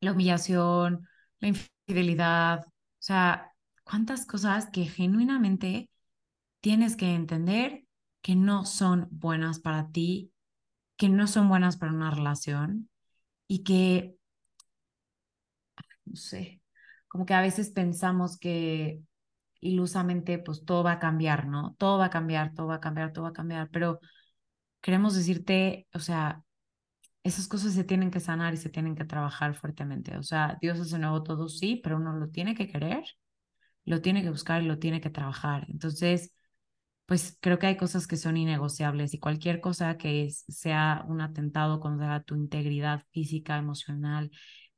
[0.00, 1.08] la humillación,
[1.40, 3.52] la infidelidad, o sea,
[3.84, 5.90] cuántas cosas que genuinamente
[6.62, 7.84] tienes que entender
[8.22, 10.32] que no son buenas para ti,
[10.96, 12.90] que no son buenas para una relación
[13.48, 14.16] y que,
[16.04, 16.60] no sé,
[17.08, 19.00] como que a veces pensamos que
[19.60, 21.74] ilusamente pues todo va a cambiar, ¿no?
[21.78, 24.00] Todo va a cambiar, todo va a cambiar, todo va a cambiar, pero
[24.80, 26.42] queremos decirte, o sea,
[27.24, 30.16] esas cosas se tienen que sanar y se tienen que trabajar fuertemente.
[30.18, 33.04] O sea, Dios hace nuevo todo, sí, pero uno lo tiene que querer,
[33.84, 35.66] lo tiene que buscar y lo tiene que trabajar.
[35.70, 36.32] Entonces,
[37.12, 41.78] pues creo que hay cosas que son innegociables y cualquier cosa que sea un atentado
[41.78, 44.30] contra tu integridad física, emocional,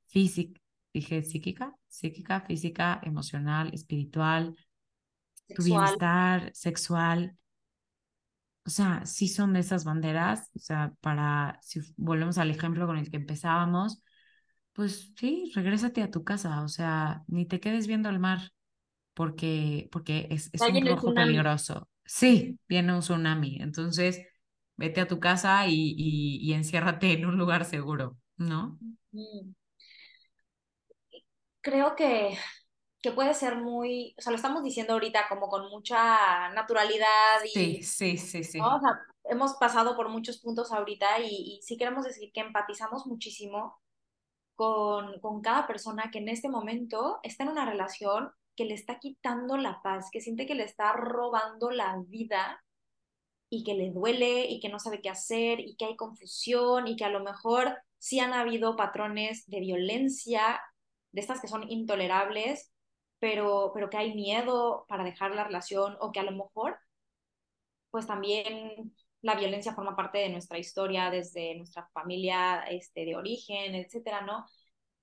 [0.08, 0.60] física,
[0.92, 4.56] dije psíquica, psíquica, física, emocional, espiritual,
[5.54, 7.38] tu bienestar sexual,
[8.66, 12.98] o sea, sí son de esas banderas, o sea, para, si volvemos al ejemplo con
[12.98, 14.02] el que empezábamos,
[14.72, 18.50] pues sí, regrésate a tu casa, o sea, ni te quedes viendo el mar,
[19.14, 21.88] porque, porque es, es un rojo peligroso.
[22.04, 24.20] Sí, viene un tsunami, entonces
[24.76, 28.78] vete a tu casa y, y, enciérrate en un lugar seguro, ¿no?
[31.62, 32.36] Creo que
[33.04, 37.50] que puede ser muy, o sea, lo estamos diciendo ahorita como con mucha naturalidad y...
[37.50, 38.58] Sí, sí, sí, sí.
[38.58, 41.26] O sea, hemos pasado por muchos puntos ahorita y,
[41.58, 43.78] y sí queremos decir que empatizamos muchísimo
[44.54, 48.98] con, con cada persona que en este momento está en una relación que le está
[48.98, 52.62] quitando la paz, que siente que le está robando la vida
[53.48, 56.96] y que le duele y que no sabe qué hacer y que hay confusión y
[56.96, 60.60] que a lo mejor sí han habido patrones de violencia,
[61.12, 62.72] de estas que son intolerables,
[63.18, 66.78] pero, pero que hay miedo para dejar la relación o que a lo mejor,
[67.90, 73.74] pues también la violencia forma parte de nuestra historia desde nuestra familia este, de origen,
[73.74, 74.44] etcétera, ¿no?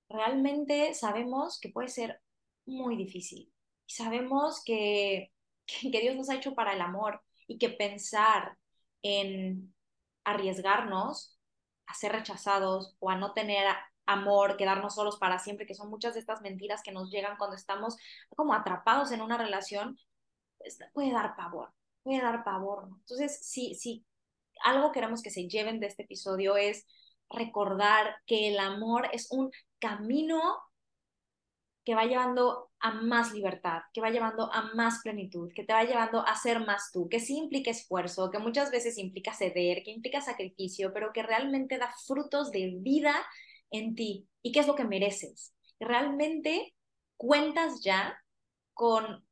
[0.08, 2.20] Realmente sabemos que puede ser
[2.66, 3.52] muy difícil.
[3.86, 5.32] Sabemos que,
[5.66, 8.56] que Dios nos ha hecho para el amor y que pensar
[9.02, 9.74] en
[10.24, 11.38] arriesgarnos
[11.86, 13.66] a ser rechazados o a no tener
[14.06, 17.56] amor, quedarnos solos para siempre, que son muchas de estas mentiras que nos llegan cuando
[17.56, 17.96] estamos
[18.36, 19.98] como atrapados en una relación,
[20.58, 22.88] pues, puede dar pavor, puede dar pavor.
[22.88, 22.96] ¿no?
[22.96, 24.04] Entonces, si, si
[24.64, 26.86] algo queremos que se lleven de este episodio es
[27.30, 30.40] recordar que el amor es un camino
[31.84, 35.84] que va llevando a más libertad, que va llevando a más plenitud, que te va
[35.84, 39.90] llevando a ser más tú, que sí implica esfuerzo, que muchas veces implica ceder, que
[39.90, 43.14] implica sacrificio, pero que realmente da frutos de vida
[43.70, 45.54] en ti y qué es lo que mereces.
[45.80, 46.74] Realmente
[47.16, 48.16] cuentas ya
[48.74, 49.24] con,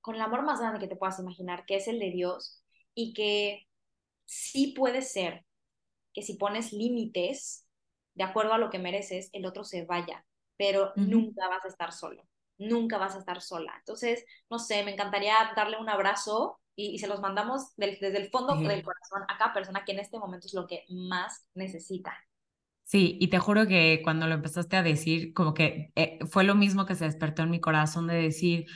[0.00, 2.64] con el amor más grande que te puedas imaginar, que es el de Dios,
[2.94, 3.68] y que
[4.26, 5.44] sí puede ser
[6.12, 7.66] que si pones límites
[8.14, 10.26] de acuerdo a lo que mereces, el otro se vaya,
[10.60, 12.22] pero nunca vas a estar solo,
[12.58, 13.72] nunca vas a estar sola.
[13.78, 18.56] Entonces, no sé, me encantaría darle un abrazo y, se los mandamos desde el fondo
[18.56, 22.14] del corazón a cada persona que en este momento es lo que más necesita.
[22.84, 26.54] Sí, y te juro que cuando lo empezaste a decir, como que eh, fue lo
[26.54, 28.66] mismo que se despertó en mi corazón de decir,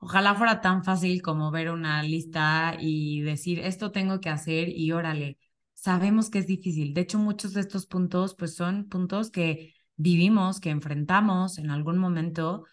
[0.00, 4.90] ojalá fuera tan fácil como ver una lista y decir, esto tengo que hacer y
[4.92, 5.36] órale,
[5.74, 6.94] sabemos que es difícil.
[6.94, 11.98] De hecho, muchos de estos puntos, pues son puntos que vivimos, que enfrentamos en algún
[11.98, 12.64] momento.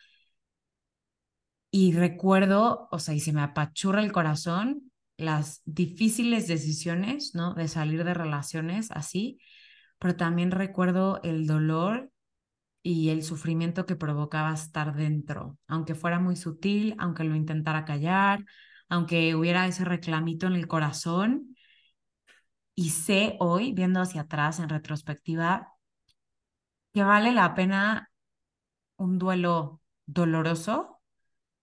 [1.72, 7.54] Y recuerdo, o sea, y se me apachurra el corazón, las difíciles decisiones, ¿no?
[7.56, 9.40] De salir de relaciones así,
[10.00, 12.12] pero también recuerdo el dolor
[12.84, 18.46] y el sufrimiento que provocaba estar dentro, aunque fuera muy sutil, aunque lo intentara callar,
[18.90, 21.56] aunque hubiera ese reclamito en el corazón.
[22.76, 25.73] Y sé hoy, viendo hacia atrás en retrospectiva,
[26.94, 28.12] que vale la pena
[28.98, 31.02] un duelo doloroso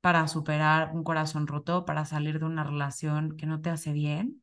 [0.00, 4.42] para superar un corazón roto, para salir de una relación que no te hace bien,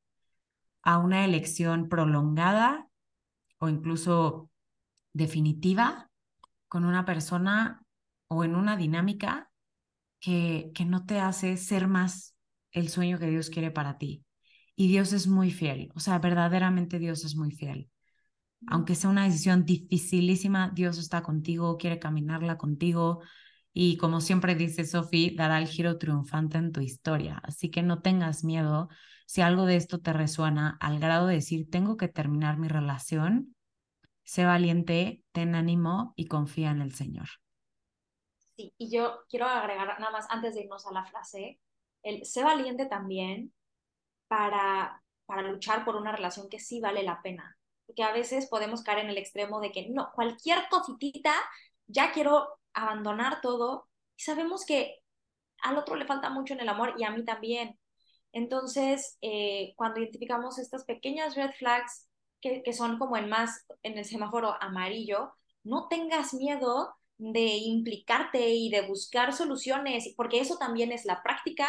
[0.84, 2.88] a una elección prolongada
[3.60, 4.50] o incluso
[5.14, 6.10] definitiva
[6.68, 7.84] con una persona
[8.28, 9.52] o en una dinámica
[10.20, 12.36] que, que no te hace ser más
[12.72, 14.24] el sueño que Dios quiere para ti.
[14.76, 17.90] Y Dios es muy fiel, o sea, verdaderamente Dios es muy fiel.
[18.66, 23.22] Aunque sea una decisión dificilísima, Dios está contigo, quiere caminarla contigo
[23.74, 27.39] y como siempre dice Sophie, dará el giro triunfante en tu historia.
[27.43, 28.89] Así que no tengas miedo
[29.28, 33.55] si algo de esto te resuena al grado de decir, tengo que terminar mi relación,
[34.24, 37.28] sé valiente, ten ánimo y confía en el Señor.
[38.55, 41.60] Sí, y yo quiero agregar nada más antes de irnos a la frase,
[42.03, 43.53] el sé valiente también
[44.28, 47.57] para, para luchar por una relación que sí vale la pena.
[47.88, 51.34] Porque a veces podemos caer en el extremo de que no, cualquier cositita,
[51.88, 53.88] ya quiero abandonar todo.
[54.16, 55.00] Y sabemos que
[55.64, 57.80] al otro le falta mucho en el amor y a mí también.
[58.34, 62.08] Entonces, eh, cuando identificamos estas pequeñas red flags
[62.42, 65.34] que, que son como en más en el semáforo amarillo,
[65.64, 71.68] no tengas miedo de implicarte y de buscar soluciones, porque eso también es la práctica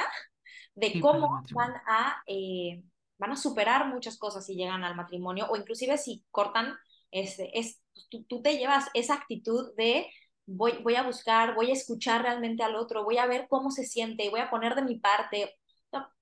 [0.75, 2.83] de cómo van a, eh,
[3.19, 6.77] van a superar muchas cosas si llegan al matrimonio o inclusive si cortan,
[7.11, 10.07] este, es, tú, tú, te llevas esa actitud de
[10.47, 13.85] voy, voy a buscar, voy a escuchar realmente al otro, voy a ver cómo se
[13.85, 15.59] siente, voy a poner de mi parte,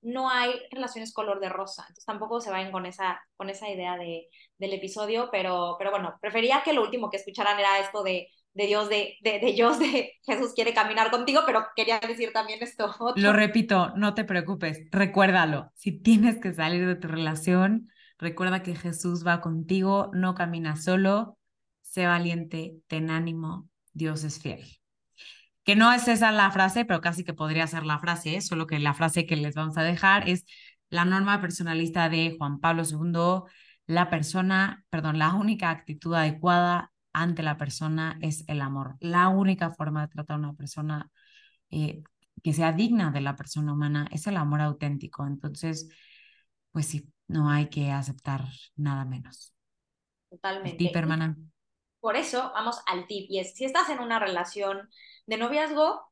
[0.01, 3.97] no, hay relaciones color de rosa, entonces tampoco se vayan con esa, con esa idea
[3.97, 8.29] de, del episodio, pero, pero bueno, prefería que lo último que escucharan era esto de,
[8.57, 12.93] de Dios, de, de, Dios, de Jesús quiere caminar contigo, pero quería decir también esto.
[13.15, 18.75] Lo repito, no te preocupes, recuérdalo, si tienes que salir de tu relación, recuerda que
[18.75, 21.37] Jesús va contigo, no camina solo,
[21.83, 24.65] sé valiente, ten ánimo, Dios es fiel.
[25.63, 28.79] Que no es esa la frase, pero casi que podría ser la frase, solo que
[28.79, 30.45] la frase que les vamos a dejar es
[30.89, 33.43] la norma personalista de Juan Pablo II,
[33.85, 36.91] la persona, perdón, la única actitud adecuada
[37.21, 38.95] ante la persona es el amor.
[38.99, 41.11] La única forma de tratar a una persona
[41.71, 42.03] eh,
[42.43, 45.25] que sea digna de la persona humana es el amor auténtico.
[45.25, 45.89] Entonces,
[46.71, 48.45] pues sí, no hay que aceptar
[48.75, 49.53] nada menos.
[50.29, 50.71] Totalmente.
[50.71, 51.35] El tip, hermana.
[51.99, 54.87] Por eso vamos al tip y es, si estás en una relación
[55.25, 56.11] de noviazgo,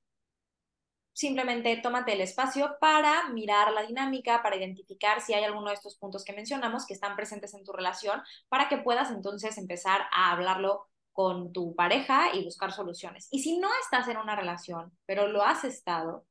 [1.14, 5.96] simplemente tómate el espacio para mirar la dinámica, para identificar si hay alguno de estos
[5.98, 10.32] puntos que mencionamos que están presentes en tu relación, para que puedas entonces empezar a
[10.32, 13.30] hablarlo con tu pareja y buscar soluciones.
[13.32, 16.26] Y si no estás en una relación, pero lo has estado,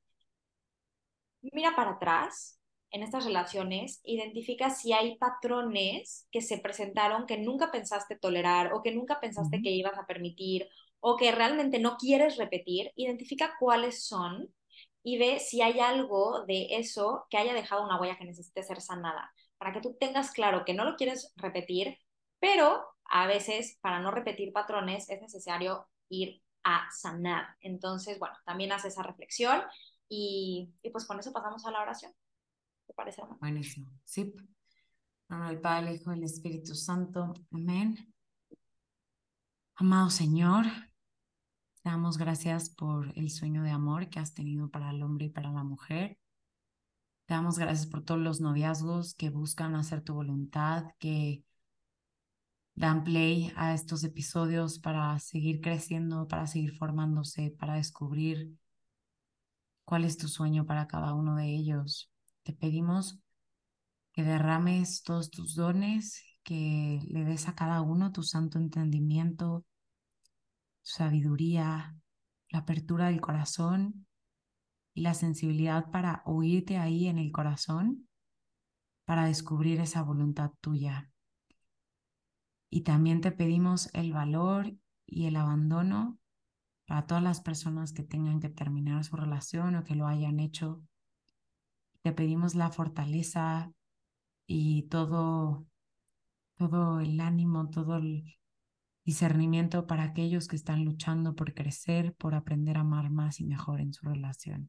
[1.40, 2.60] mira para atrás
[2.90, 8.82] en estas relaciones, identifica si hay patrones que se presentaron que nunca pensaste tolerar o
[8.82, 10.68] que nunca pensaste que ibas a permitir
[11.00, 14.54] o que realmente no quieres repetir, identifica cuáles son
[15.02, 18.82] y ve si hay algo de eso que haya dejado una huella que necesite ser
[18.82, 21.96] sanada, para que tú tengas claro que no lo quieres repetir,
[22.38, 27.56] pero a veces para no repetir patrones es necesario ir a sanar.
[27.60, 29.62] Entonces, bueno, también hace esa reflexión
[30.08, 32.12] y, y pues con eso pasamos a la oración.
[32.86, 33.36] ¿Te parece, Ana?
[33.40, 33.90] Buenísimo.
[34.04, 34.32] Sí.
[35.28, 37.34] Nombre del Padre, Hijo y el Espíritu Santo.
[37.50, 38.14] Amén.
[39.76, 40.66] Amado Señor,
[41.82, 45.30] te damos gracias por el sueño de amor que has tenido para el hombre y
[45.30, 46.18] para la mujer.
[47.26, 51.43] Te damos gracias por todos los noviazgos que buscan hacer tu voluntad, que
[52.74, 58.52] dan play a estos episodios para seguir creciendo, para seguir formándose, para descubrir
[59.84, 62.10] cuál es tu sueño para cada uno de ellos.
[62.42, 63.20] Te pedimos
[64.12, 69.64] que derrames todos tus dones, que le des a cada uno tu santo entendimiento,
[70.82, 71.96] sabiduría,
[72.50, 74.06] la apertura del corazón
[74.94, 78.08] y la sensibilidad para oírte ahí en el corazón,
[79.04, 81.10] para descubrir esa voluntad tuya.
[82.74, 86.18] Y también te pedimos el valor y el abandono
[86.86, 90.82] para todas las personas que tengan que terminar su relación o que lo hayan hecho.
[92.02, 93.72] Te pedimos la fortaleza
[94.48, 95.64] y todo,
[96.56, 98.40] todo el ánimo, todo el
[99.04, 103.80] discernimiento para aquellos que están luchando por crecer, por aprender a amar más y mejor
[103.80, 104.68] en su relación.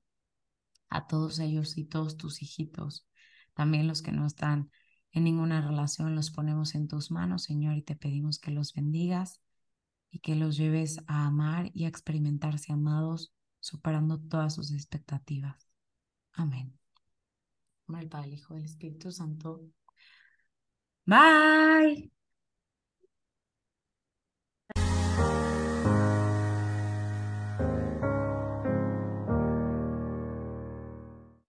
[0.89, 3.07] A todos ellos y todos tus hijitos,
[3.55, 4.69] también los que no están
[5.15, 9.41] en ninguna relación, los ponemos en tus manos, Señor, y te pedimos que los bendigas
[10.11, 15.69] y que los lleves a amar y a experimentarse amados, superando todas sus expectativas.
[16.33, 16.77] Amén.
[17.97, 19.61] el Padre, el Hijo, el Espíritu Santo.
[21.05, 22.14] Bye.